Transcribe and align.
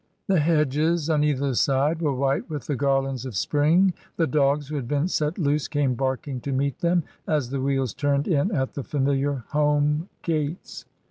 The 0.25 0.39
hedges 0.39 1.11
on 1.11 1.23
either 1.23 1.53
side 1.53 2.01
were 2.01 2.15
white 2.15 2.49
with 2.49 2.65
the 2.65 2.75
garlands 2.75 3.23
of 3.23 3.35
spring. 3.35 3.93
The 4.17 4.25
dogs, 4.25 4.67
who 4.69 4.75
had 4.75 4.87
been 4.87 5.07
set 5.07 5.37
loose, 5.37 5.67
came 5.67 5.93
barking 5.93 6.39
to 6.39 6.51
meet 6.51 6.79
them, 6.79 7.03
as 7.27 7.51
the 7.51 7.61
wheels 7.61 7.93
turned 7.93 8.27
in 8.27 8.51
at 8.51 8.73
the 8.73 8.83
familiar 8.83 9.43
home 9.49 10.09
gates. 10.23 10.85